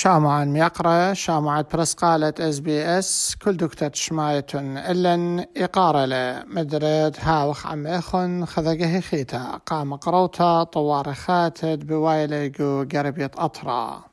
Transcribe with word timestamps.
شامعا 0.00 0.44
ميقرأ 0.44 1.14
شامعة 1.14 1.66
برسقالة 1.72 2.34
إس 2.38 2.58
بي 2.58 2.98
إس 2.98 3.36
كل 3.42 3.56
دكتة 3.56 3.90
شمايتن 3.94 4.76
إلن 4.78 5.46
إقارة 5.56 6.44
مدرد 6.46 7.16
هاوخ 7.20 7.66
عم 7.66 7.86
إخن 7.86 8.44
خذقه 8.44 9.00
خيتا 9.00 9.60
قام 9.66 9.96
قروتا 9.96 10.64
طوار 10.64 11.14
خاتد 11.14 11.86
بوايليقو 11.86 12.84
قربية 12.92 13.30
أطرا. 13.38 14.04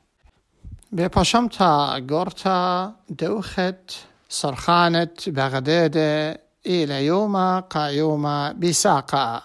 بباشمتا 0.92 2.06
قورتا 2.10 2.92
دوخت 3.08 3.92
صرخانة 4.28 5.16
بغدادة 5.26 6.40
إلى 6.66 7.06
يوم 7.06 7.60
قايوما 7.60 8.52
بساقا 8.52 9.42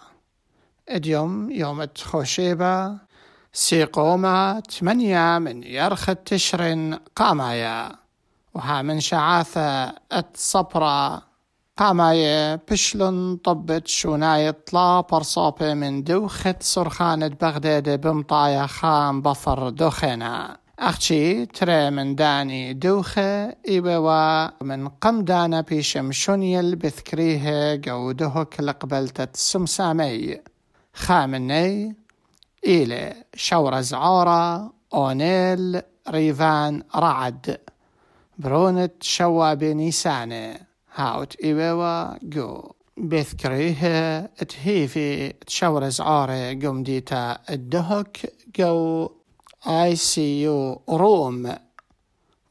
اليوم 0.89 1.51
يوم 1.51 1.87
خوشيبة 1.97 3.03
سيقوما 3.54 4.60
تمنيا 4.60 5.39
من 5.39 5.64
يرخ 5.64 6.06
تشرين 6.25 6.93
قامايا 7.16 7.92
وها 8.54 8.82
من 8.82 9.00
شعاثة 9.00 9.93
الصبرة 10.14 11.21
قامايا 11.78 12.56
بشلن 12.71 13.38
طبت 13.43 13.88
شوناي 13.88 14.52
طلا 14.52 15.02
برصوبة 15.02 15.74
من 15.74 16.04
دوخة 16.04 16.56
سرخانة 16.60 17.28
بغداد 17.28 18.02
بمطايا 18.02 18.68
خام 18.68 19.21
بفر 19.21 19.70
دخنا 19.70 20.57
أختي 20.79 21.46
ترى 21.46 21.90
من 21.90 22.15
داني 22.15 22.74
دوخة 22.74 23.56
إيبوا 23.68 24.64
من 24.64 24.88
قم 24.88 25.21
دانا 25.21 25.62
بيشم 25.62 26.12
شنيل 26.12 26.76
بذكريه 26.76 27.82
قودهك 27.88 28.62
لقبلتت 28.62 29.36
سمسامي. 29.36 30.42
خامني 30.93 32.03
إلى 32.66 33.13
شورة 33.35 33.81
زعورة 33.81 34.73
أونيل 34.94 35.81
ريفان 36.09 36.83
رعد. 36.95 37.58
برونت 38.38 39.03
شواب 39.03 39.64
نيسانة 39.64 40.59
هاوت 40.95 41.36
إيبوا 41.44 42.17
جو. 42.23 42.72
بذكريه 42.97 44.20
تهيفي 44.25 45.30
تشورة 45.30 45.89
زعورة 45.89 46.53
قمديتا 46.53 47.38
الدهك. 47.50 48.33
جو. 48.55 49.09
اي 49.67 49.95
سي 49.95 50.42
يو 50.42 50.81
روم. 50.89 51.55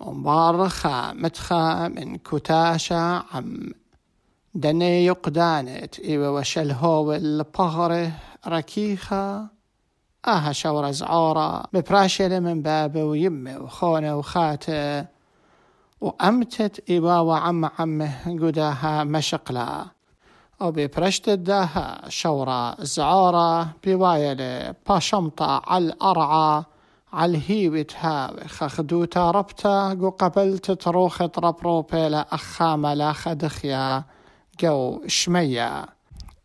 مبارخة. 0.01 1.13
متخا 1.13 1.89
من 1.89 2.17
كتاشة 2.19 3.25
عم. 3.35 3.73
دني 4.55 5.07
يقدانت. 5.07 6.01
إيوه 6.01 6.31
وشلهو 6.31 7.13
البغرة. 7.13 8.13
ركيخة. 8.47 9.62
آها 10.29 10.53
شورة 10.53 10.91
زعورة 10.91 11.65
ببراشلة 11.73 12.41
من 12.41 12.63
بابه 12.63 13.05
ويمه 13.05 13.59
وخونه 13.59 14.17
وخاته 14.17 15.07
وأمتت 16.01 16.91
إيوا 16.91 17.19
وعم 17.19 17.65
عمه 17.79 18.39
قداها 18.41 19.05
مشقلا. 19.05 19.87
وببرشت 20.61 21.31
داها 21.31 22.09
شورة 22.09 22.85
زعورة 22.85 23.69
بوايلة 23.85 24.75
باشمطة 24.89 25.63
على 25.67 25.85
الأرعى 25.85 26.65
عالهيبت 27.13 27.97
هاوي 27.97 28.49
خخدوتا 28.49 29.31
ربتا 29.31 29.99
قو 30.01 30.11
قبلت 30.11 30.71
تروخت 30.71 31.39
ربروبي 31.39 32.09
لا 32.09 32.35
أخامة 32.35 32.95
لا 32.95 33.13
خدخيا 33.13 34.05
جو 34.61 35.03
شمية 35.07 35.87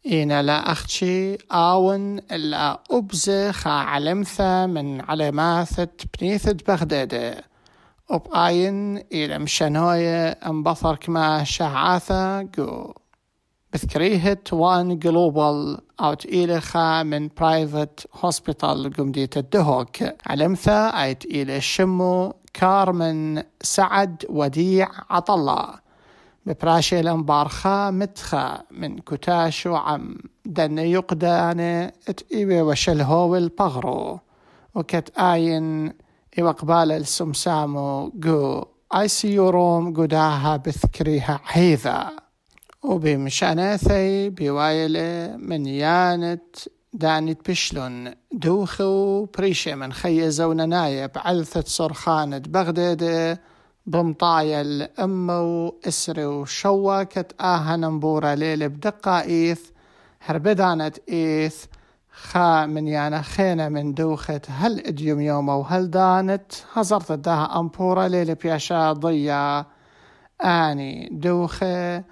إينا 0.07 0.41
لا 0.41 0.71
أختشي 0.71 1.35
آون 1.51 2.17
إلا 2.17 2.79
أبزخ 2.91 3.67
علمثة 3.67 4.65
من 4.65 5.01
علامات 5.01 5.79
بنيثة 6.19 6.57
بغدادة 6.67 7.43
وبآين 8.09 8.97
إلى 8.97 9.39
مشانوية 9.39 10.29
أنبثر 10.29 10.95
كما 10.95 11.43
شعاثة 11.43 12.41
جو. 12.41 12.93
بذكريهة 13.73 14.37
وان 14.51 14.99
جلوبال 14.99 15.77
أوت 15.99 16.25
إيلخا 16.25 17.03
من 17.03 17.29
برايفت 17.37 18.07
هوسبيتال 18.13 18.93
قمدية 18.93 19.29
الدهوك. 19.37 19.97
علمثا 20.25 21.03
أيت 21.03 21.25
إلى 21.25 21.61
شمو 21.61 22.33
كارمن 22.53 23.43
سعد 23.61 24.25
وديع 24.29 24.89
عطلة 25.09 25.86
ببراشي 26.47 26.99
الانبارخا 26.99 27.91
متخا 27.91 28.63
من 28.71 28.97
كتاشو 28.97 29.75
عم 29.75 30.17
دن 30.45 30.77
يقدان 30.77 31.59
ات 32.09 32.19
إيوه 32.33 32.63
وشلهو 32.63 33.35
البغرو 33.35 34.19
وكت 34.75 35.19
آين 35.19 35.93
إيوه 36.37 36.51
قبال 36.51 36.91
السمسامو 36.91 38.11
جو 38.15 38.65
آي 38.95 39.07
سي 39.07 39.39
روم 39.39 39.93
قداها 39.93 40.57
بذكريها 40.57 41.39
حيذا 41.43 42.09
وبمشاناثي 42.83 44.29
بوايلة 44.29 45.37
من 45.37 45.65
يانت 45.65 46.55
دانت 46.93 47.49
بشلون. 47.49 48.13
دوخو 48.31 49.25
بريشة 49.25 49.75
من 49.75 49.93
خيزونا 49.93 50.65
نايب 50.65 51.11
علثة 51.15 51.63
صرخانة 51.65 52.37
بغداد 52.37 53.37
بمطايا 53.87 54.61
الأمة 54.61 55.41
وإسري 55.41 56.25
وشوكت 56.25 57.35
آها 57.41 57.75
نمبورة 57.75 58.33
ليلة 58.33 58.67
بدقة 58.67 59.21
إيث 59.21 59.61
هربدانت 60.21 60.97
إيث 61.09 61.65
خا 62.11 62.65
من 62.65 62.87
يانا 62.87 63.21
خينا 63.21 63.69
من 63.69 63.93
دوخت 63.93 64.45
هل 64.49 64.79
إديوم 64.79 65.21
يوم 65.21 65.49
وهل 65.49 65.89
دانت 65.89 66.51
هزرت 66.73 67.11
داها 67.11 67.59
أمبورة 67.59 68.07
ليلة 68.07 68.33
بياشا 68.33 68.93
ضيا. 68.93 69.65
آني 70.43 71.09
دوخة 71.11 72.03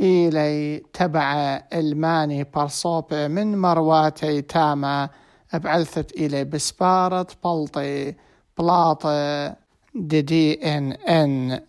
إلي 0.00 0.82
تبع 0.92 1.60
إلماني 1.72 2.44
برصوب 2.44 3.14
من 3.14 3.58
مرواتي 3.58 4.42
تاما 4.42 5.08
بعلثت 5.54 6.12
إلي 6.12 6.44
بسبارة 6.44 7.26
بلطي 7.44 8.14
بلاطة. 8.58 9.61
دي 9.94 10.22
دي 10.22 10.54
ان 10.76 10.92
ان 10.92 11.60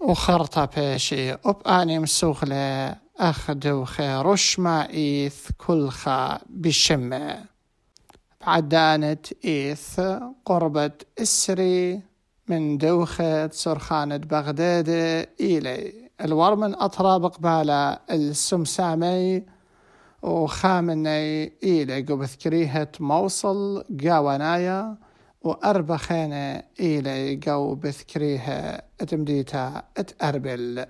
وخرطة 0.00 0.64
بيشي 0.64 1.32
وبآني 1.32 1.98
مسوخلة 1.98 2.96
أخدو 3.18 3.84
رش 4.00 4.58
ما 4.58 4.90
إيث 4.90 5.48
كلخا 5.58 6.38
بشمة 6.48 7.44
بعدانت 8.46 9.26
إيث 9.44 10.00
قربة 10.44 10.90
إسري 11.18 12.00
من 12.48 12.78
دوخة 12.78 13.48
سرخانة 13.50 14.16
بغداد 14.16 14.88
إلي 15.40 15.92
الورمن 16.20 16.74
أطراب 16.74 17.26
قبالة 17.26 17.98
السمسامي 18.10 19.42
وخامني 20.22 21.52
إيلي 21.64 22.00
قبث 22.00 22.36
كريهة 22.36 22.88
موصل 23.00 23.84
قاونايا 24.04 24.96
وأربع 25.44 25.96
خينة 25.96 26.62
إيلي 26.80 27.40
قو 27.46 27.74
بثكريها 27.74 28.82
اتمديتا 29.00 29.82
اتأربل 29.96 30.86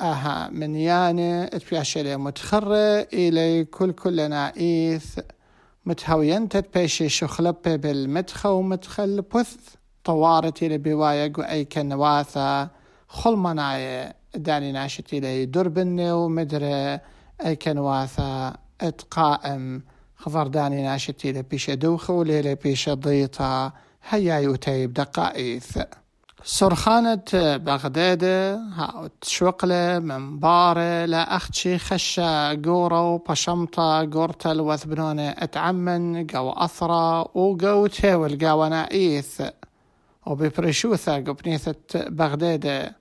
آها 0.00 0.48
من 0.52 0.74
ياني 0.76 1.44
اتبياشلي 1.44 2.16
متخرة 2.16 3.06
إيلي 3.12 3.64
كل 3.64 3.92
كلنا 3.92 4.52
إيث 4.56 5.18
متهوينتت 5.86 6.78
بيشي 6.78 7.08
شخلبة 7.08 7.76
بالمدخة 7.76 8.52
ومدخل 8.52 9.22
بث. 9.22 9.56
طوارتي 10.04 10.68
لبوايا 10.68 11.32
قو 11.36 11.42
أي 11.42 11.64
كنواثة. 11.64 12.68
خلمنايا 13.08 14.14
داني 14.34 14.72
ناشتي 14.72 15.20
لي 15.20 15.46
دربني 15.46 16.12
ومدري 16.12 17.00
أي 17.46 17.56
كنواثا 17.56 18.56
اتقائم 18.80 19.82
خضر 20.16 20.46
داني 20.46 20.82
ناشتي 20.82 21.32
لي 21.32 21.42
بيش 21.42 21.70
دوخة 21.70 22.24
بيش 22.62 22.88
ضيطة 22.88 23.72
هيا 24.08 24.38
يوتيب 24.38 24.92
دقائث 24.92 25.78
سرخانة 26.44 27.22
بغداد 27.32 28.24
هاو 28.74 29.08
تشوقلة 29.20 29.98
منبارة 29.98 31.04
لا 31.04 31.36
أختشي 31.36 31.78
خشة 31.78 32.62
قورة 32.62 33.10
وبشمطة 33.10 34.10
قورتل 34.12 34.60
وثبنونة 34.60 35.28
أتعمن 35.30 36.26
قو 36.26 36.50
أثرة 36.50 37.20
وقو 37.20 37.86
تيول 37.86 38.38
قو 38.46 38.66
نائيث. 38.66 39.42
وببرشوثة 40.26 41.16
قبنيثة 41.16 41.74
بغداد. 41.94 42.92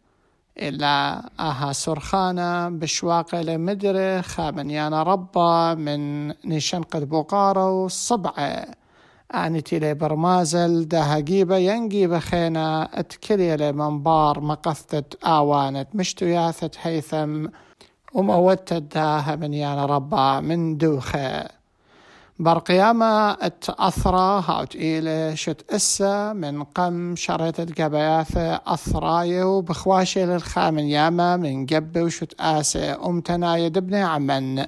إلا 0.57 1.23
أها 1.39 1.73
سرخانة 1.73 2.69
بشواقة 2.69 3.41
لمدرة 3.41 4.21
خامن 4.21 4.69
يانا 4.69 5.03
ربا 5.03 5.73
من 5.73 6.27
نيشان 6.27 6.83
قد 6.83 7.09
بقارة 7.09 7.71
آنتي 9.35 9.93
برمازل 9.93 10.87
داها 10.87 11.19
جيبة 11.19 11.57
ينجيبة 11.57 12.19
خينا 12.19 12.89
اتكلي 12.99 13.57
لي 13.57 13.71
منبار 13.71 14.39
مقثت 14.39 15.25
آوانت 15.25 15.87
مشتوياثة 15.93 16.71
هيثم 16.81 17.47
وموتت 18.13 18.73
داها 18.73 19.35
من 19.35 19.53
يانا 19.53 19.85
ربا 19.85 20.39
من 20.39 20.77
دوخة. 20.77 21.61
برقيامة 22.39 23.31
التأثرة 23.31 24.39
هاوت 24.39 24.75
إيلة 24.75 25.35
شت 25.35 25.65
إسا 25.69 26.33
من 26.33 26.63
قم 26.63 27.15
شريت 27.15 27.59
القبياثة 27.59 28.61
أثراية 28.67 29.43
وبخواشي 29.43 30.25
للخامن 30.25 30.83
ياما 30.83 31.37
من 31.37 31.65
قب 31.65 31.97
وشت 31.97 32.33
آسة 32.39 33.05
أمتنا 33.05 33.57
يدبني 33.57 34.01
عمن. 34.01 34.65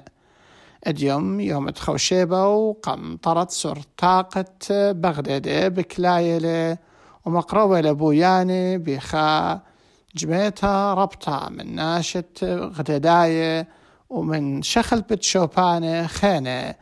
اليوم 0.86 1.40
يوم 1.40 1.70
تخوشيبة 1.70 2.46
وقم 2.48 3.16
طرت 3.16 3.50
سر 3.50 3.78
طاقة 3.98 4.92
بغداد 4.92 5.74
بكلايلة 5.74 6.78
ومقروة 7.24 7.80
لبوياني 7.80 8.78
بخا 8.78 9.60
جميتها 10.16 10.94
ربطة 10.94 11.48
من 11.50 11.74
ناشة 11.74 12.24
غدداية 12.44 13.68
ومن 14.10 14.62
شخل 14.62 15.00
بتشوبانة 15.00 16.06
خينة 16.06 16.74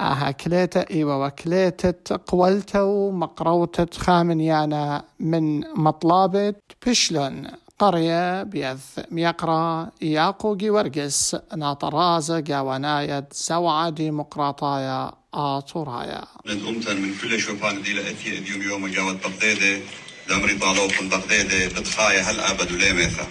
آها 0.00 0.30
كليتا 0.30 0.90
إيوة 0.90 1.26
وكليتة 1.26 2.20
قولتة 2.26 2.84
ومقروتة 2.84 3.98
خامنيانا 3.98 5.04
من 5.20 5.60
مطلابة 5.76 6.54
بشلون. 6.86 7.46
قرية 7.78 8.42
بيذ 8.42 8.78
ميقرا 9.10 9.90
ياقوغي 10.02 10.70
ورقس 10.70 11.36
ناطرازة 11.56 12.40
قاوناية 12.40 13.28
زوعة 13.32 13.90
ديمقراطايا 13.90 15.12
آطورايا 15.34 16.24
ندقمتن 16.46 16.96
من 17.02 17.14
كل 17.22 17.40
شوفان 17.40 17.82
دي 17.82 17.92
لأتي 17.92 18.38
اليوم 18.38 18.62
يوم 18.62 18.86
جاوت 18.86 19.16
بغدادة 19.26 19.80
دمري 20.28 20.54
طالوق 20.58 21.02
بغدادة 21.02 21.66
بتخايا 21.80 22.22
هل 22.22 22.40
أبد 22.40 22.72
وليميثا 22.72 23.26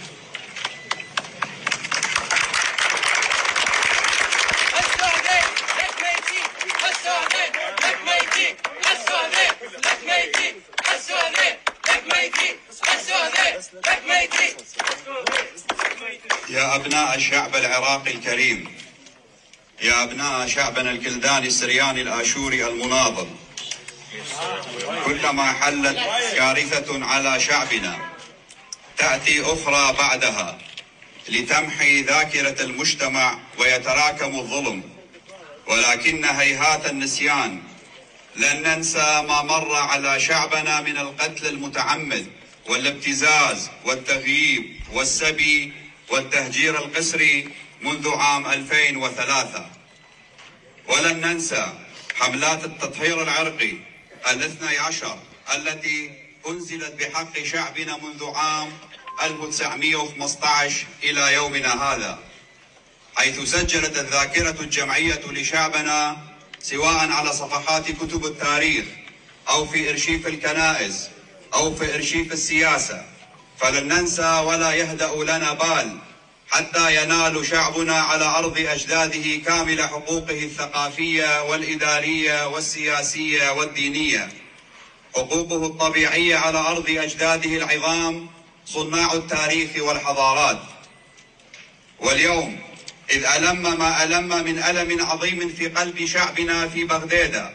يا 16.49 16.75
أبناء 16.75 17.15
الشعب 17.15 17.55
العراقي 17.55 18.11
الكريم 18.11 18.77
يا 19.81 20.03
أبناء 20.03 20.47
شعبنا 20.47 20.91
الكلداني 20.91 21.47
السرياني 21.47 22.01
الآشوري 22.01 22.67
المناضل 22.67 23.27
كلما 25.05 25.51
حلت 25.53 25.97
كارثة 26.35 27.05
على 27.05 27.39
شعبنا 27.39 28.09
تأتي 28.97 29.41
أخرى 29.41 29.93
بعدها 29.93 30.57
لتمحي 31.29 32.01
ذاكرة 32.01 32.61
المجتمع 32.63 33.39
ويتراكم 33.57 34.39
الظلم. 34.39 34.83
ولكن 35.67 36.25
هيهات 36.25 36.85
النسيان 36.89 37.63
لن 38.35 38.63
ننسى 38.63 39.23
ما 39.27 39.41
مر 39.41 39.75
على 39.75 40.19
شعبنا 40.19 40.81
من 40.81 40.97
القتل 40.97 41.47
المتعمد 41.47 42.27
والابتزاز 42.69 43.69
والتغييب 43.85 44.79
والسبي 44.93 45.73
والتهجير 46.09 46.77
القسري 46.77 47.49
منذ 47.81 48.09
عام 48.09 48.45
2003 48.45 49.69
ولن 50.87 51.21
ننسى 51.21 51.73
حملات 52.15 52.65
التطهير 52.65 53.23
العرقي 53.23 53.73
الاثني 54.31 54.77
عشر 54.77 55.17
التي 55.55 56.11
أنزلت 56.47 56.93
بحق 56.93 57.43
شعبنا 57.43 57.97
منذ 57.97 58.25
عام 58.35 58.69
1915 59.23 60.85
إلى 61.03 61.33
يومنا 61.33 61.83
هذا 61.83 62.19
حيث 63.15 63.39
سجلت 63.39 63.99
الذاكرة 63.99 64.61
الجمعية 64.61 65.21
لشعبنا 65.31 66.17
سواء 66.59 67.11
على 67.11 67.33
صفحات 67.33 67.91
كتب 67.91 68.25
التاريخ 68.25 68.85
أو 69.49 69.65
في 69.65 69.89
إرشيف 69.89 70.27
الكنائس 70.27 71.09
أو 71.53 71.75
في 71.75 71.95
إرشيف 71.95 72.33
السياسة. 72.33 73.05
فلن 73.59 73.87
ننسى 73.87 74.39
ولا 74.45 74.73
يهدأ 74.73 75.11
لنا 75.15 75.53
بال 75.53 75.97
حتى 76.49 77.03
ينال 77.03 77.45
شعبنا 77.45 77.95
على 77.95 78.25
أرض 78.25 78.57
أجداده 78.59 79.35
كامل 79.45 79.81
حقوقه 79.81 80.43
الثقافية 80.43 81.43
والإدارية 81.43 82.47
والسياسية 82.47 83.49
والدينية. 83.51 84.29
حقوقه 85.15 85.65
الطبيعية 85.65 86.35
على 86.35 86.57
أرض 86.57 86.89
أجداده 86.89 87.49
العظام 87.49 88.29
صناع 88.65 89.13
التاريخ 89.13 89.69
والحضارات. 89.77 90.59
واليوم 91.99 92.59
إذ 93.09 93.25
ألم 93.25 93.79
ما 93.79 94.03
ألم 94.03 94.27
من 94.27 94.63
ألم 94.63 95.05
عظيم 95.05 95.49
في 95.49 95.67
قلب 95.67 96.05
شعبنا 96.05 96.67
في 96.67 96.83
بغداد 96.83 97.49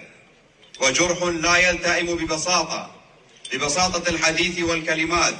وجرح 0.81 1.23
لا 1.23 1.57
يلتئم 1.57 2.07
ببساطة 2.17 2.91
ببساطة 3.53 4.11
الحديث 4.11 4.61
والكلمات 4.63 5.35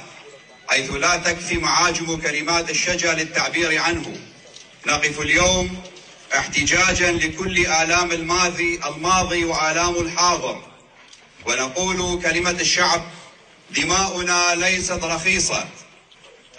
حيث 0.69 0.91
لا 0.91 1.17
تكفي 1.17 1.57
معاجم 1.57 2.17
كلمات 2.17 2.69
الشجا 2.69 3.13
للتعبير 3.13 3.81
عنه. 3.81 4.17
نقف 4.85 5.19
اليوم 5.19 5.81
احتجاجا 6.37 7.11
لكل 7.11 7.65
آلام 7.65 8.11
الماضي 8.11 8.79
الماضي 8.85 9.45
وآلام 9.45 9.95
الحاضر. 9.95 10.63
ونقول 11.45 12.21
كلمة 12.21 12.51
الشعب 12.51 13.01
دماؤنا 13.71 14.55
ليست 14.55 15.03
رخيصة. 15.03 15.67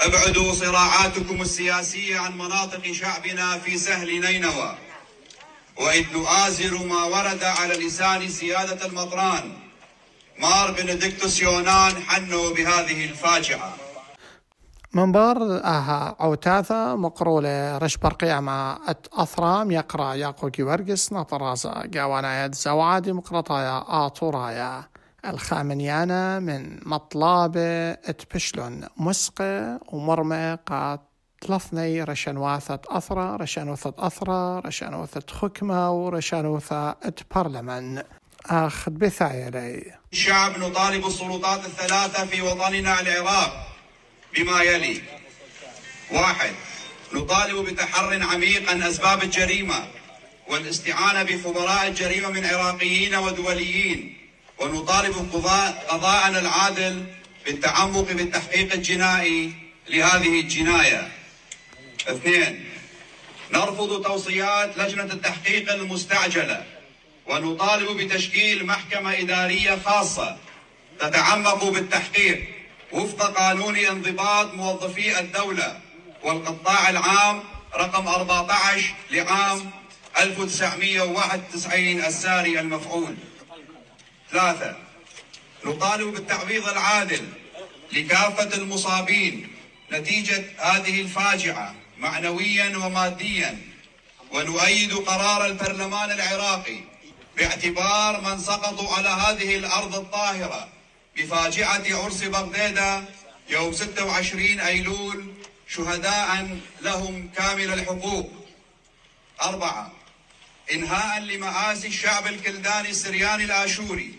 ابعدوا 0.01 0.55
صراعاتكم 0.55 1.43
السياسية 1.43 2.19
عن 2.19 2.39
مناطق 2.39 2.93
شعبنا 2.93 3.59
في 3.59 3.79
سهل 3.79 4.21
نينوى. 4.21 4.79
وإذ 5.77 6.05
نؤازر 6.13 6.75
ما 6.75 7.05
ورد 7.05 7.45
على 7.45 7.75
لسان 7.75 8.31
سيادة 8.31 8.87
المطران 8.87 9.53
مار 10.39 10.71
بنديكتوس 10.71 11.41
يونان 11.41 12.03
حنوا 12.09 12.51
بهذه 12.51 13.05
الفاجعة. 13.05 13.77
منبر 14.93 15.65
أها 15.65 16.17
عوتاثا 16.21 16.95
مقرولة. 16.95 17.79
رش 17.79 17.97
برقيامة 17.97 18.91
أت 18.91 19.07
أثرام 19.13 19.71
يقرأ 19.71 20.15
ياقوكي 20.15 20.63
ورقس 20.63 21.13
نطرازا 21.13 21.91
قاوانا 21.95 22.51
زوعة 22.53 22.99
ديمقراطايا 22.99 23.85
آطورايا. 24.07 24.85
الخامنيانا 25.27 26.39
من 26.39 26.89
مطلابة 26.89 27.91
اتبشلون 27.91 28.87
مسقة 28.97 29.81
ومرمى 29.93 30.59
قات 30.67 31.01
ثلاثني 31.47 32.05
رشنواثة 32.05 32.81
أثرة 32.89 33.37
رشنوثة 33.37 33.95
أثرة 33.99 34.59
رشنوثة 34.59 35.23
خكمة 35.31 35.93
ورشنوثة 35.93 36.97
برلمان 37.35 38.03
أخذ 38.47 38.91
بثاية 38.91 39.49
لي. 39.49 39.95
الشعب 40.13 40.59
نطالب 40.59 41.07
السلطات 41.07 41.65
الثلاثة 41.65 42.27
في 42.27 42.43
وطننا 42.43 43.01
العراق. 43.01 43.67
بما 44.35 44.63
يلي. 44.63 45.03
واحد 46.11 46.55
نطالب 47.13 47.65
بتحر 47.65 48.23
عميق 48.23 48.71
عن 48.71 48.83
أسباب 48.83 49.23
الجريمة 49.23 49.89
والاستعانة 50.49 51.23
بخبراء 51.23 51.89
الجريمة 51.89 52.29
من 52.31 52.47
عراقيين 52.47 53.15
ودوليين 53.15 54.17
ونطالب 54.59 55.15
قضاءنا 55.89 56.39
العادل 56.41 57.07
بالتعمق 57.47 58.13
بالتحقيق 58.13 58.73
الجنائي 58.73 59.53
لهذه 59.89 60.41
الجناية. 60.41 61.09
اثنين 62.09 62.65
نرفض 63.53 64.03
توصيات 64.03 64.79
لجنة 64.79 65.05
التحقيق 65.05 65.73
المستعجلة 65.73 66.65
ونطالب 67.27 67.97
بتشكيل 67.97 68.67
محكمة 68.67 69.19
إدارية 69.19 69.79
خاصة 69.85 70.39
تتعمق 71.01 71.65
بالتحقيق 71.65 72.60
وفق 72.93 73.39
قانون 73.39 73.77
انضباط 73.77 74.55
موظفي 74.55 75.21
الدولة 75.21 75.81
والقطاع 76.23 76.91
العام 76.91 77.43
رقم 77.75 78.09
14 78.09 78.95
لعام 79.11 79.71
1991 80.19 82.05
الساري 82.05 82.61
المفعول. 82.61 83.17
ثلاثة 84.31 84.77
نطالب 85.65 86.15
بالتعويض 86.15 86.69
العادل 86.69 87.29
لكافة 87.93 88.57
المصابين 88.57 89.49
نتيجة 89.93 90.45
هذه 90.59 91.01
الفاجعة 91.01 91.75
معنويا 91.99 92.77
وماديا 92.77 93.59
ونؤيد 94.33 94.93
قرار 94.95 95.47
البرلمان 95.47 96.11
العراقي 96.11 96.81
باعتبار 97.37 98.21
من 98.21 98.39
سقطوا 98.39 98.95
على 98.95 99.09
هذه 99.09 99.57
الأرض 99.57 99.95
الطاهرة 99.95 100.69
بفاجعة 101.17 101.85
عرس 101.91 102.23
بغداد 102.23 103.05
يوم 103.49 103.73
26 103.73 104.61
أيلول 104.61 105.35
شهداء 105.69 106.59
لهم 106.81 107.31
كامل 107.37 107.73
الحقوق. 107.73 108.31
أربعة 109.43 109.93
إنهاء 110.73 111.21
لمآسي 111.21 111.89
الشعب 111.89 112.27
الكلداني 112.27 112.91
السرياني 112.91 113.45
الآشوري. 113.45 114.15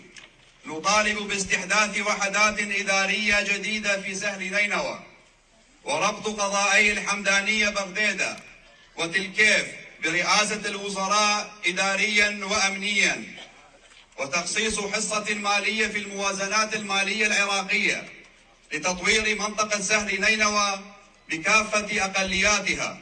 نطالب 0.66 1.18
باستحداث 1.18 1.98
وحدات 1.98 2.60
إدارية 2.60 3.42
جديدة 3.42 4.02
في 4.02 4.16
سهل 4.16 4.54
نينوى. 4.54 5.00
وربط 5.84 6.28
قضائي 6.28 6.92
الحمدانية 6.92 7.70
بغدادة 7.70 8.38
وتلكيف 8.98 9.66
برئاسة 10.04 10.62
الوزراء 10.66 11.52
إداريا 11.66 12.40
وأمنيا. 12.46 13.24
وتخصيص 14.20 14.80
حصة 14.80 15.34
مالية 15.34 15.88
في 15.88 15.98
الموازنات 15.98 16.76
المالية 16.76 17.28
العراقية 17.28 18.10
لتطوير 18.74 19.40
منطقة 19.40 19.82
سهل 19.82 20.22
نينوى 20.22 20.80
بكافة 21.30 22.06
أقلياتها. 22.06 22.98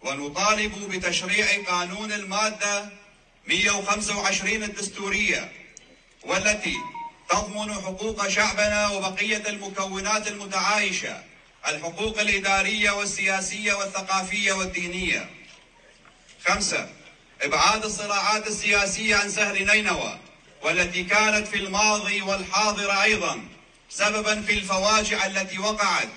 ونطالب 0.00 0.90
بتشريع 0.90 1.46
قانون 1.68 2.12
المادة 2.12 2.88
125 3.46 4.62
الدستورية 4.62 5.52
والتي 6.22 6.76
تضمن 7.30 7.72
حقوق 7.74 8.28
شعبنا 8.28 8.88
وبقية 8.88 9.42
المكونات 9.48 10.28
المتعايشة 10.28 11.24
الحقوق 11.68 12.20
الإدارية 12.20 12.90
والسياسية 12.90 13.72
والثقافية 13.72 14.52
والدينية. 14.52 15.30
خمسة 16.46 16.88
إبعاد 17.42 17.84
الصراعات 17.84 18.46
السياسية 18.46 19.16
عن 19.16 19.30
سهل 19.30 19.66
نينوى. 19.66 20.18
والتي 20.62 21.04
كانت 21.04 21.48
في 21.48 21.56
الماضي 21.56 22.22
والحاضر 22.22 23.02
أيضا 23.02 23.48
سببا 23.88 24.42
في 24.42 24.52
الفواجع 24.52 25.26
التي 25.26 25.58
وقعت 25.58 26.08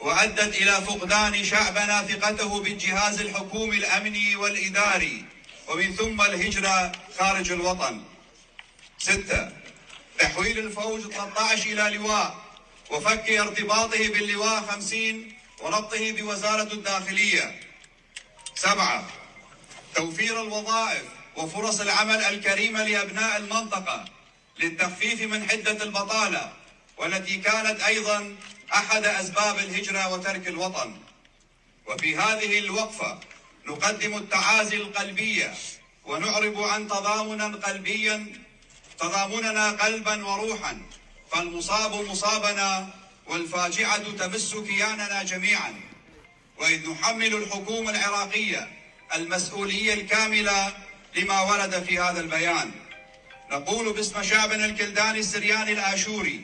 وأدت 0.00 0.56
إلى 0.56 0.72
فقدان 0.72 1.44
شعبنا 1.44 2.02
ثقته 2.02 2.62
بالجهاز 2.62 3.20
الحكومي 3.20 3.76
الأمني 3.76 4.36
والإداري 4.36 5.24
ومن 5.68 5.94
ثم 5.96 6.20
الهجرة 6.20 6.92
خارج 7.18 7.52
الوطن. 7.52 8.02
ستة 8.98 9.50
تحويل 10.18 10.58
الفوج 10.58 11.00
13 11.00 11.72
إلى 11.72 11.96
لواء 11.96 12.36
وفك 12.90 13.30
ارتباطه 13.30 14.08
باللواء 14.08 14.60
50 14.62 15.32
وربطه 15.60 16.12
بوزارة 16.12 16.72
الداخلية. 16.72 17.60
سبعة 18.54 19.06
توفير 19.94 20.42
الوظائف 20.42 21.04
وفرص 21.36 21.80
العمل 21.80 22.24
الكريمة 22.24 22.84
لأبناء 22.84 23.36
المنطقة 23.36 24.04
للتخفيف 24.58 25.22
من 25.22 25.50
حدة 25.50 25.82
البطالة 25.84 26.52
والتي 26.96 27.36
كانت 27.36 27.80
أيضا 27.80 28.36
أحد 28.74 29.04
أسباب 29.04 29.58
الهجرة 29.58 30.12
وترك 30.12 30.48
الوطن. 30.48 30.96
وفي 31.86 32.16
هذه 32.16 32.58
الوقفة 32.58 33.20
نقدم 33.66 34.16
التعازي 34.16 34.76
القلبية 34.76 35.54
ونعرب 36.04 36.60
عن 36.62 36.88
تضامنا 36.88 37.56
قلبيا 37.56 38.26
تضامننا 38.98 39.70
قلبا 39.70 40.26
وروحا 40.26 40.82
فالمصاب 41.32 41.94
مصابنا 41.94 42.88
والفاجعة 43.26 44.12
تمس 44.12 44.54
كياننا 44.54 45.22
جميعا. 45.22 45.80
وإذ 46.58 46.90
نحمل 46.90 47.34
الحكومة 47.34 47.90
العراقية 47.90 48.68
المسؤولية 49.14 49.94
الكاملة 49.94 50.72
لما 51.16 51.40
ورد 51.40 51.84
في 51.84 51.98
هذا 51.98 52.20
البيان. 52.20 52.70
نقول 53.50 53.92
باسم 53.92 54.22
شعبنا 54.22 54.64
الكلداني 54.64 55.18
السرياني 55.18 55.72
الآشوري 55.72 56.40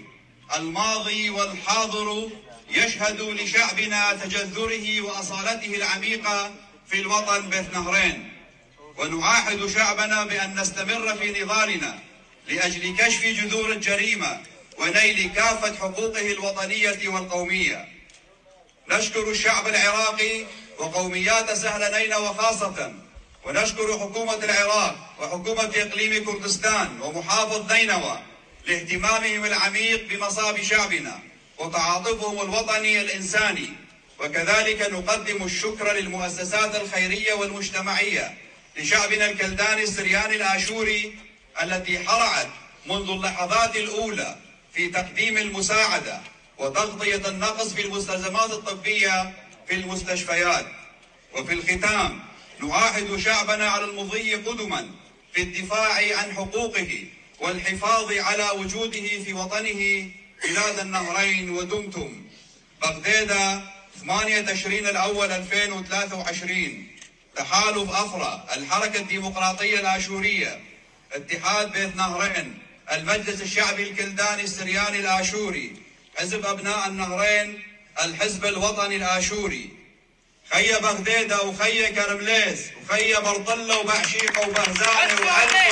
الماضي 0.56 1.30
والحاضر 1.30 2.30
يشهد 2.70 3.20
لشعبنا 3.20 4.12
تجذره 4.12 5.00
وأصالته 5.00 5.74
العميقة 5.74 6.54
في 6.90 7.00
الوطن 7.00 7.48
بث 7.50 7.74
نهرين. 7.74 8.32
ونعاهد 8.96 9.66
شعبنا 9.66 10.24
بأن 10.24 10.60
نستمر 10.60 11.16
في 11.16 11.42
نضالنا 11.42 11.98
لأجل 12.48 12.96
كشف 12.96 13.24
جذور 13.24 13.72
الجريمة 13.72 14.40
ونيل 14.78 15.30
كافة 15.36 15.76
حقوقه 15.76 16.32
الوطنية 16.32 17.08
والقومية. 17.08 17.88
نشكر 18.90 19.30
الشعب 19.30 19.68
العراقي 19.68 20.44
وقوميات 20.78 21.52
سهل 21.52 21.92
نينوى 21.92 22.28
وخاصة 22.28 22.92
ونشكر 23.44 23.98
حكومة 23.98 24.34
العراق 24.34 24.96
وحكومة 25.20 25.72
إقليم 25.76 26.24
كردستان 26.24 27.00
ومحافظ 27.00 27.72
نينوى 27.72 28.18
لاهتمامهم 28.66 29.44
العميق 29.44 30.08
بمصاب 30.08 30.62
شعبنا 30.62 31.20
وتعاطفهم 31.58 32.40
الوطني 32.40 33.00
الإنساني. 33.00 33.68
وكذلك 34.20 34.90
نقدم 34.92 35.44
الشكر 35.44 35.92
للمؤسسات 35.92 36.76
الخيرية 36.76 37.32
والمجتمعية 37.32 38.34
لشعبنا 38.76 39.30
الكلداني 39.30 39.82
السرياني 39.82 40.36
الآشوري 40.36 41.14
التي 41.62 41.98
حرعت 42.08 42.48
منذ 42.86 43.10
اللحظات 43.10 43.76
الأولى 43.76 44.36
في 44.74 44.88
تقديم 44.88 45.38
المساعدة 45.38 46.20
وتغطية 46.58 47.28
النقص 47.28 47.72
في 47.72 47.82
المستلزمات 47.82 48.50
الطبية 48.50 49.34
في 49.68 49.74
المستشفيات. 49.74 50.66
وفي 51.34 51.52
الختام 51.52 52.20
نعاهد 52.60 53.16
شعبنا 53.16 53.68
على 53.68 53.84
المضي 53.84 54.34
قدما 54.34 54.90
في 55.32 55.42
الدفاع 55.42 56.18
عن 56.18 56.32
حقوقه 56.32 57.04
والحفاظ 57.40 58.12
على 58.12 58.50
وجوده 58.50 59.22
في 59.24 59.32
وطنه 59.32 60.10
بلاد 60.44 60.78
النهرين 60.78 61.50
ودمتم. 61.50 62.24
بغداد 62.82 63.62
8 64.00 64.40
تشرين 64.40 64.86
الأول 64.86 65.30
2023 65.32 66.88
تحالف 67.36 67.90
أفرا 67.90 68.46
الحركة 68.56 69.00
الديمقراطية 69.00 69.80
الآشورية. 69.80 70.60
اتحاد 71.12 71.72
بيت 71.72 71.96
نهرين 71.96 72.58
المجلس 72.92 73.42
الشعبي 73.42 73.82
الكلداني 73.82 74.42
السرياني 74.42 74.98
الآشوري. 74.98 75.76
حزب 76.16 76.46
أبناء 76.46 76.88
النهرين 76.88 77.62
الحزب 78.04 78.44
الوطني 78.44 78.96
الآشوري. 78.96 79.77
خي 80.52 80.72
بغديدة 80.80 81.42
وخي 81.42 81.86
كرمليس 81.92 82.58
وخي 82.90 83.14
برطلة 83.14 83.78
وبعشيقة 83.78 84.48
وبهزانة 84.48 85.26
وعلقش 85.26 85.67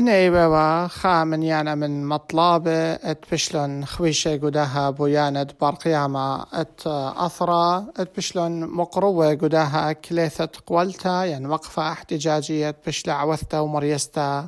النائبة 0.00 0.86
خامن 0.86 1.42
يانا 1.42 1.74
من 1.74 2.06
مطلابة 2.06 2.92
أت 2.92 3.24
بشلون 3.32 3.84
خويشة 3.84 4.36
قداها 4.36 4.90
بويانة 4.90 5.46
بارقيامة 5.60 6.42
أت 6.52 6.80
أثرة 7.26 7.78
أت 7.78 8.16
بشلون 8.16 8.64
مقروة 8.66 9.34
قداها 9.34 9.92
كليثة 9.92 10.48
قولتا 10.66 11.24
يعني 11.24 11.46
وقفة 11.48 11.92
احتجاجية 11.92 12.76
بشلع 12.86 13.14
عوثتا 13.14 13.60
ومريستا 13.60 14.46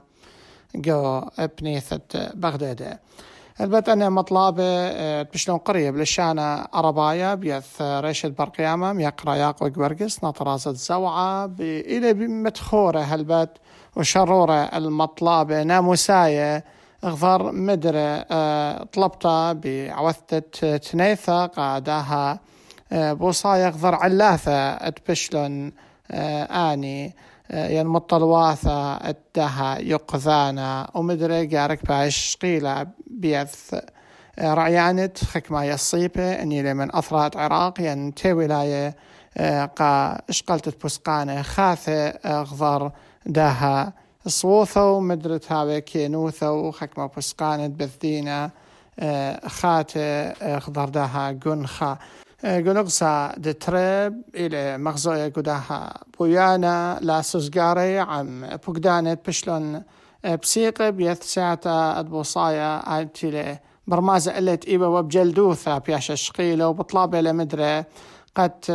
جو 0.75 1.23
أبنيثة 1.39 2.31
بغدادة. 2.35 3.01
البت 3.61 3.89
أنا 3.89 4.09
مطلابة 4.09 5.23
بشلون 5.23 5.59
قريب 5.59 5.97
للشانة 5.97 6.63
أربايا 6.63 7.35
بيث 7.35 7.83
ريشة 7.83 8.29
برقيامة 8.29 8.93
ميقرا 8.93 9.35
ياقو 9.35 9.67
قبرقس 9.67 10.25
نطرازة 10.25 10.73
زوعة 10.73 11.51
إلى 11.61 12.13
بمتخورة 12.13 13.01
هالبت. 13.01 13.51
وشرورة 13.97 14.63
المطلابة 14.63 15.63
ناموساية 15.63 16.65
غفر 17.05 17.53
مدرة 17.53 18.27
آه، 18.31 18.85
طلبتا 18.85 19.53
بعوثة 19.53 20.39
تنيثة 20.79 21.47
قاداها 21.47 22.41
آه، 22.93 23.13
بوصايا 23.13 23.69
غفر 23.69 23.95
علاثة 23.95 24.71
أتبشلن 24.73 25.73
آه، 26.11 26.73
آني. 26.73 27.15
يعني 27.51 27.89
مطلواثة 27.89 28.95
اتها 28.95 29.79
يقذانا. 29.79 30.91
ومدري 30.95 31.57
قارك 31.57 31.87
باش 31.87 32.39
قيلة 32.43 32.87
بيث. 33.07 33.75
رعيانت 34.41 35.25
خكما 35.25 35.65
يصيبة 35.65 36.33
إني 36.43 36.63
لمن 36.63 36.97
أثرات 36.97 37.37
عراق. 37.37 37.81
يعني 37.81 38.13
تي 38.13 38.33
ولاية 38.33 38.97
قا 39.77 40.19
إشقلت 40.29 40.85
بسقانة 40.85 41.43
خاثة. 41.43 42.11
غفر 42.27 42.91
داها 43.27 43.93
صوثو 44.27 45.01
مدرت 45.01 45.53
هاوي 45.53 45.81
كينوثو 45.81 46.71
خكما 46.71 47.07
بسقانت 47.17 47.81
بثدينا 47.81 48.51
آه، 48.99 49.49
خات 49.49 49.93
آه، 49.97 50.59
خضر 50.59 50.89
داها 50.89 51.39
قنخا 51.45 51.99
قنقصا 52.45 53.07
آه، 53.07 53.35
دتريب 53.37 54.23
إلى 54.35 54.79
مغزوية 54.79 55.29
قداها 55.29 55.95
بويانا 56.19 56.99
لا 57.01 57.23
سوزقاري 57.23 57.99
عم. 57.99 58.47
بقدانت 58.47 59.29
بشلون 59.29 59.83
بسيقة 60.43 60.91
بيث 60.91 61.23
ساعتا 61.23 62.01
أدبوصايا 62.01 63.01
آتي 63.01 63.59
برمازة 63.87 64.33
قلت 64.33 64.65
إيبا 64.65 64.87
وبجلدوثا 64.87 65.79
بياش 65.79 66.11
الشقيلة 66.11 66.69
وبطلابة 66.69 67.21
لمدري 67.21 67.85
قد 68.37 68.71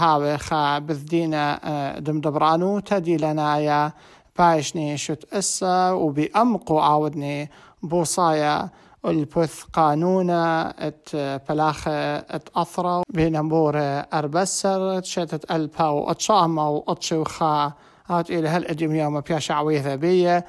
هاوي 0.00 0.38
خا 0.38 0.78
بذدينا 0.78 1.98
دمدبرانو 1.98 2.80
تدي 2.80 3.16
لنايا 3.16 3.92
بايشني 4.38 4.96
شت 4.96 5.34
إسا 5.34 5.90
وبأمقو 5.90 6.78
عاودني 6.78 7.50
بوصايا 7.82 8.68
البث 9.04 9.62
قانونا 9.62 10.74
إت 10.86 11.16
بلاخة 11.48 12.16
إت 12.16 12.48
أثرة 12.56 13.02
بنمبور 13.14 13.74
أربسر 14.12 15.02
شتت 15.02 15.50
ألبا 15.50 15.84
وأتشاما 15.84 16.68
وأتشوخا. 16.68 17.72
هات 18.06 18.30
إلى 18.30 18.48
هل 18.48 18.64
أجم 18.64 18.94
يوم 18.94 19.20
بياشا 19.20 19.54
عويثة 19.54 19.94
بيه 19.94 20.44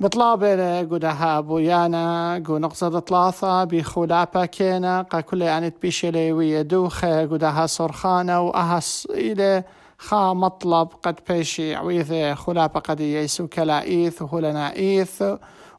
بطلابة 0.00 0.80
قدها 0.80 1.40
بويانا 1.40 2.42
قو 2.46 2.58
نقصد 2.58 2.98
ثلاثة 3.08 3.64
بخلابة 3.64 4.46
كينا 4.46 5.02
قا 5.02 5.20
كل 5.20 5.42
يعني 5.42 5.70
تبيشلي 5.70 6.32
ويدوخة 6.32 7.26
قدها 7.26 7.66
صرخانة 7.66 8.40
وأهس 8.40 9.08
إلى 9.10 9.64
خا 9.98 10.32
مطلب 10.32 10.88
قد 11.02 11.16
بيشي 11.28 11.74
عويثة 11.74 12.34
خلابة 12.34 12.80
قد 12.80 13.00
يسو 13.00 13.46
كلايث 13.48 14.22
وهلنا 14.22 14.72
إيث 14.72 15.22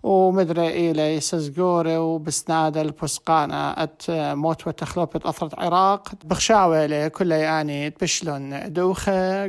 ومدري 0.04 0.92
إلي 0.92 1.20
سزقوري 1.20 1.98
وبسناد 1.98 2.78
البسقانة 2.78 3.70
أت 3.72 4.04
موت 4.10 4.68
وتخلوبة 4.68 5.20
أثرة 5.26 5.50
عراق. 5.58 6.10
بخشاوة 6.24 7.08
كل 7.08 7.32
يعني 7.32 7.90
تبشلون 7.90 8.74
دوخة 8.74 9.46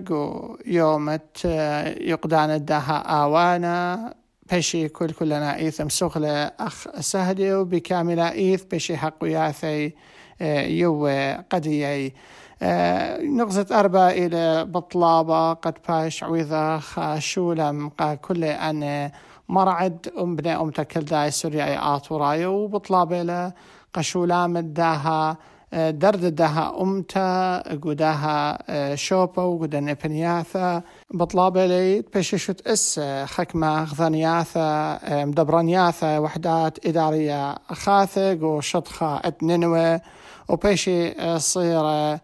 يومت 0.67 1.45
يقدان 2.01 2.51
الدها 2.51 3.23
آوانا. 3.23 4.15
بشي 4.53 4.89
كل 4.89 5.11
كلنا 5.11 5.57
إيثم 5.57 5.89
سغلة 5.89 6.45
أخ 6.47 7.01
سهدي 7.01 7.55
وبكامل 7.55 8.21
إيث 8.21 8.65
بشي 8.65 8.97
حق 8.97 9.15
وياثي 9.23 9.95
آه، 10.41 10.67
يو 10.67 11.07
قديي. 11.51 12.15
آه، 12.63 13.23
نغزة 13.23 13.67
أربع 13.81 14.11
إلى 14.11 14.65
بطلابة 14.65 15.53
قد 15.53 15.75
باش 15.89 16.25
عويذة 16.25 16.79
خاشولم 16.79 17.89
قا 17.89 18.15
كل 18.15 18.45
أن 18.45 19.11
مرعد 19.49 20.13
أم 20.19 20.37
بني 20.37 20.57
أم 20.57 20.71
تكل 20.71 21.01
داي 21.01 21.31
سوريا 21.31 21.95
آطورايو 21.97 22.53
وبطلابة 22.53 23.53
قشولام 23.95 24.57
الداها. 24.57 25.37
درد 25.73 26.35
دها 26.35 26.83
أمتا 26.83 27.59
قداها 27.83 28.59
آه، 28.69 28.95
شوبا 28.95 29.43
وقدا 29.43 29.81
نبنياثا 29.81 30.83
بطلابة 31.11 31.67
لي 31.67 32.05
بششت 32.15 32.67
إس 32.67 33.01
خكمة 33.25 33.85
غذانياثا 33.85 34.99
آه، 35.05 35.25
مدبرانياثا 35.25 36.19
وحدات 36.19 36.87
إدارية 36.87 37.55
خاثق 37.73 38.39
وشطخة 38.43 39.17
اتننوة 39.17 40.01
وبيشي 40.49 41.09
آه، 41.09 41.39
صيرة 41.39 42.21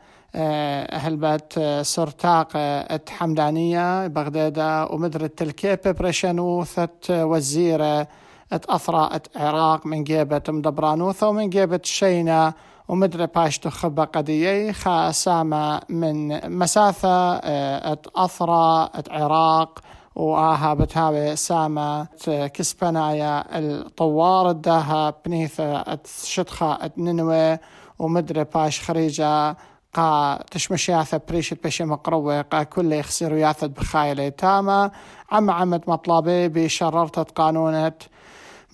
هلبت 0.93 1.81
سرتاق 1.83 2.49
ات 2.57 3.11
حمدانية 3.11 4.07
بغدادة 4.07 4.87
ومدر 4.87 5.25
التلكيبة 5.25 5.91
بريشانوثة 5.91 6.89
وزيرة 7.11 8.09
ات 8.53 8.67
أثرى 8.67 9.09
ات 9.13 9.27
عراق 9.37 9.87
من 9.87 10.05
جيبة 10.05 10.43
مدبرانوثة 10.49 11.29
ومن 11.29 11.51
جيبة 11.51 11.81
شينة. 11.85 12.53
ومدري 12.89 13.27
باش 13.27 13.59
تخبى 13.59 14.03
قضية 14.03 14.73
خاسامة 14.73 15.81
من 15.89 16.41
مسافة 16.59 17.35
آه، 17.37 17.99
أثرى 18.17 18.91
عراق 19.11 19.81
وآها 20.15 20.75
بتهاوي 20.75 21.37
سامة 21.37 22.07
كسبنايا 22.27 23.59
الطوار 23.59 24.51
الداها 24.51 25.15
بنيثة 25.27 25.99
شتخة 26.25 26.91
ننوي 26.99 27.59
ومدري 27.99 28.45
باش 28.45 28.81
خريجة 28.81 29.57
قا 29.95 30.43
تشمشياثة 30.51 31.21
بريشت 31.29 31.65
بشي 31.65 31.85
مقروة 31.85 32.43
قا 32.43 32.63
كل 32.63 32.93
يخسر 32.93 33.33
ياثد 33.33 33.75
بخايلة 33.75 34.29
تامة. 34.29 34.91
عم 35.31 35.51
عمد 35.51 35.83
مطلبي 35.87 36.49
بشررتة 36.49 37.23
قانونة 37.23 37.93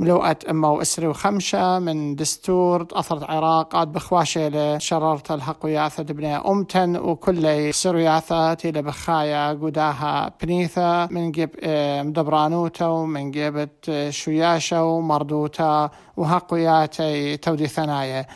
ملوءة 0.01 0.37
أمة 0.51 0.73
وإسري 0.73 1.07
وخمشة 1.07 1.79
من 1.79 2.15
دستور 2.15 2.87
أثرت 2.93 3.31
عراق 3.31 3.85
بخواشة 3.85 4.49
لشررت 4.49 5.31
الحق 5.31 5.65
وياثة 5.65 6.01
ابن 6.01 6.25
أمتن 6.25 6.97
وكل 6.97 7.75
سرياثة 7.75 8.55
تيلا 8.55 8.81
بخايا 8.81 9.53
قداها 9.53 10.33
بنيثة. 10.43 11.07
من 11.07 11.31
جيب 11.33 11.51
آه، 11.63 12.03
مدبرانوتا 12.03 12.87
ومن 12.87 13.31
جيبت 13.31 14.07
شوياشة 14.11 14.85
ومردوتا 14.85 15.91
وهقوياتي 16.21 17.37
تودي 17.37 17.67
ثنايا. 17.67 18.27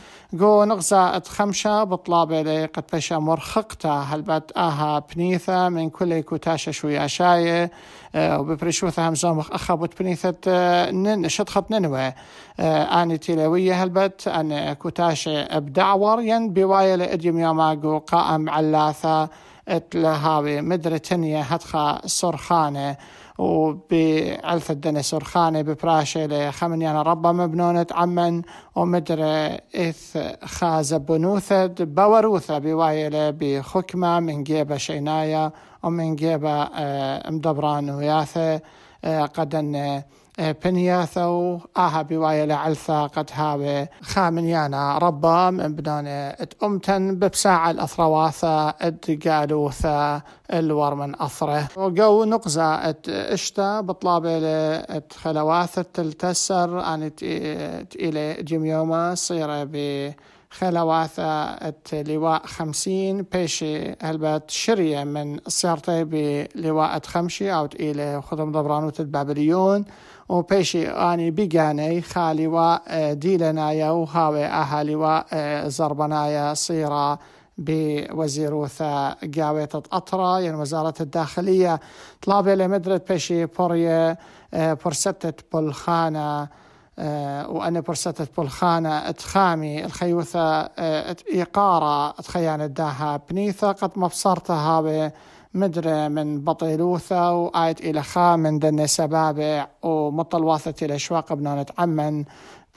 قو 0.41 0.65
نغزا 0.65 1.23
خمشة 1.27 1.85
بطلابة 1.85 2.43
لي 2.43 2.65
قد 2.67 2.85
بشا 2.93 3.15
مرخقتا. 3.15 3.89
هلبت 3.89 4.53
آها 4.57 4.99
بنيثة 4.99 5.69
من 5.69 5.91
كل 5.91 6.21
كوتاشة 6.21 6.71
شوية 6.73 7.07
شاية 7.07 7.71
آه، 8.15 8.41
وببريشوثة 8.41 9.09
همزوم 9.09 9.39
أخبت 9.39 10.03
بنيثة 10.03 10.35
آه، 10.49 10.91
نن 10.91 11.29
شطخت 11.29 11.71
ننوى. 11.71 12.13
آه، 12.61 13.03
آني 13.03 13.19
تيلوية 13.19 13.83
هلبت 13.83 14.29
أن 14.29 14.73
كوتاشة 14.73 15.59
بدعور 15.59 16.21
ين 16.21 16.53
بواية 16.53 16.95
لإديم 16.95 17.39
يوماقو 17.39 17.99
قائم 17.99 18.51
علاثة 18.51 19.29
اتلهاوي 19.69 20.61
مدرة 20.61 20.97
تنية 20.97 21.41
هتخا 21.41 22.01
صرخانة. 22.07 22.97
وبعلف 23.39 24.71
الدنيا 24.71 25.03
سرخانة 25.03 25.63
ببراشة 25.63 26.27
لخمنيانا 26.27 27.03
ربا 27.03 27.33
مبنونة 27.33 27.87
عمن 27.93 28.43
ومدرة 28.75 29.59
إث 29.75 30.19
خاز 30.45 30.95
بنوثة 30.95 31.67
بوروثة 31.81 32.59
بوايلة 32.59 33.31
بخكمة 33.31 34.21
من 34.21 34.43
جيبة 34.43 34.77
شينايا 34.77 35.53
ومن 35.83 36.17
جيبة 36.17 36.63
آه، 36.63 37.31
مدبران 37.31 37.91
وياثة 37.91 38.61
آه، 39.05 39.25
قدن 39.25 40.03
بنياثو 40.39 41.59
آها 41.77 42.03
بوايا 42.03 42.47
لعلثا 42.47 43.07
قد 43.07 43.31
هاوي 43.33 43.89
خامنيانا 44.03 44.99
ربا 44.99 45.51
من 45.51 45.75
بدون 45.75 46.07
ات 46.07 46.55
امتن 46.63 47.15
ببساعة 47.15 47.71
الاثرواثا 47.71 48.75
ات 48.81 49.29
قالوثا 49.29 50.23
الور 50.53 50.95
من 50.95 51.23
اثره 51.23 51.69
وقو 51.77 52.25
نقزة 52.25 52.75
ات 52.75 53.09
اشتا 53.09 53.81
بطلابة 53.81 54.31
ات 54.97 55.13
خلواثة 55.13 55.83
تلتسر 55.95 56.81
ان 56.95 57.11
إلى 57.97 58.43
جميوما 58.43 59.15
صيرة 59.15 59.65
ب 59.65 60.13
خلواثة 60.51 61.59
لواء 61.93 62.47
خمسين 62.47 63.23
بيشي 63.33 63.95
هلبات 64.03 64.51
شرية 64.51 65.05
من 65.05 65.39
صيرتي 65.49 66.05
بلواء 66.05 67.01
خمشي 67.07 67.53
أو 67.53 67.69
إلى 67.81 68.23
خدم 68.23 68.53
ضبرانوت 68.53 69.01
البابليون 69.01 69.85
وبيشي 69.85 69.85
اني 70.77 71.31
بيجاني 71.31 72.03
خالي 72.03 72.47
و 72.47 72.59
آه، 72.89 73.13
ديلنايا 73.13 73.91
وهاوي 73.91 74.45
اهالي 74.45 74.95
و 74.95 75.25
آه، 75.33 75.69
زربنايا 75.69 76.55
صيرا 76.55 77.19
بوزيروثا 77.59 79.17
قاوية 79.39 79.69
أطرا 79.75 80.39
يعني 80.39 80.57
وزارة 80.57 80.95
الداخلية 81.01 81.81
طلابة 82.23 82.55
لمدرة 82.55 83.01
بيشي 83.09 83.47
بوريا 83.47 84.17
آه، 84.55 84.79
برستة 84.85 85.33
بولخانة 85.53 86.49
وأنا 87.49 87.81
برستة 87.81 88.27
بولخانة 88.37 89.09
اتخامي 89.09 89.85
الخيوثة 89.85 90.61
إيقارة 91.33 92.11
اتخيان 92.11 92.61
الداها 92.61 93.21
بنيثة 93.31 93.73
قد 93.73 93.91
مبصرتها 93.97 95.13
مدري 95.55 96.09
من 96.09 96.41
بطيلوثة 96.41 97.33
وآيت 97.33 97.81
إلى 97.81 98.03
خا 98.03 98.37
من 98.37 98.59
دن 98.59 98.87
سبابع 98.87 99.67
ومطلواثة 99.83 100.87
إلى 100.87 100.99
شواق 100.99 101.33
بنونة 101.33 101.67
عمن 101.79 102.25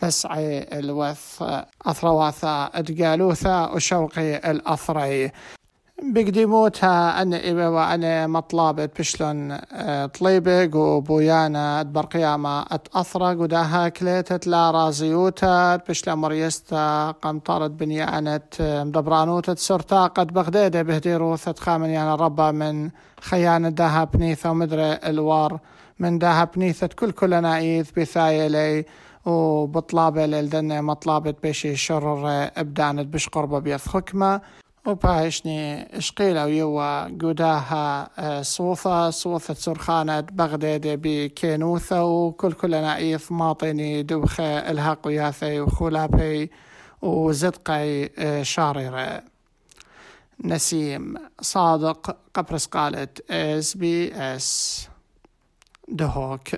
بسعي 0.04 0.80
الوث 0.80 1.44
أثرواثة 1.86 2.66
اتقالوثة 2.66 3.74
وشوقي 3.74 4.52
الأثري. 4.52 5.32
بقديموتها 6.04 7.22
أنا 7.22 7.52
إبا 7.52 7.68
وأنا 7.68 8.28
مطلابة 8.28 8.86
بشلون 9.00 9.52
آه، 9.72 10.06
طليبق 10.06 10.76
وبويانا 10.76 11.84
برقيامة 11.84 12.62
أتأثرق 12.62 13.42
وداها 13.42 13.90
كليتت 13.90 14.48
لا 14.48 14.72
رازيوتا 14.72 15.76
بشلا 15.76 16.16
مريستا 16.16 17.12
قمطرت 17.12 17.72
بنيانة 17.72 18.42
آه، 18.62 18.84
مدبرانوتا 18.84 19.56
سرتا 19.56 20.08
قد 20.08 20.34
بغدادة 20.34 20.82
بهديروثة 20.82 21.54
خامن 21.54 21.90
يعني 21.90 22.16
ربا 22.22 22.52
من 22.52 22.90
خيانة 23.22 23.70
داها 23.70 24.04
بنيثة 24.04 24.52
ومدري 24.52 24.94
الوار 24.94 25.60
من 26.00 26.20
داها 26.20 26.44
بنيثة 26.44 26.88
كل 26.88 27.12
كل 27.12 27.42
نايث 27.42 27.92
بثايلي 27.92 28.86
وبطلابة 29.26 30.26
للدنة 30.26 30.82
مطلابة 30.82 31.36
بشي 31.44 31.76
شرر 31.76 32.50
إبدانت 32.58 33.14
بش 33.14 33.30
قربة 33.30 33.60
بيث 33.60 33.88
حكمة 33.88 34.42
وباشني 34.88 35.98
اشقيلة 35.98 36.46
ويوا 36.46 37.04
قداها 37.04 38.10
آه، 38.20 38.42
صوفة 38.42 39.10
صوفة 39.10 39.54
سرخانة 39.54 40.20
بغداد 40.20 40.88
بكينوثة 40.88 42.04
وكل 42.04 42.54
كل 42.54 42.72
نعيف 42.72 43.32
ماطني 43.32 44.04
دوخة 44.04 44.44
الهاق 44.44 45.08
وياثي 45.08 45.60
وخولابي 45.60 46.52
وزدقي 47.02 48.10
آه، 48.18 48.44
شاررة 48.44 49.24
نسيم 50.44 51.16
صادق 51.42 52.18
قبرس 52.34 52.66
قالت 52.66 53.32
اس 53.32 53.78
بي 53.78 54.14
اس 54.14 54.88
دهوك 55.88 56.50